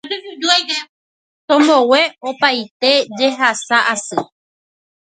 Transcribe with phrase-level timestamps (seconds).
[1.47, 4.17] Tombogue opaite jehasa asy